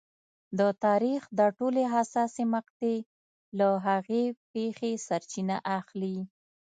د 0.59 0.61
تاریخ 0.85 1.21
دا 1.39 1.47
ټولې 1.57 1.83
حساسې 1.93 2.43
مقطعې 2.55 2.97
له 3.59 3.69
هغې 3.87 4.23
پېښې 4.51 4.91
سرچینه 5.07 5.57
اخلي. 5.79 6.17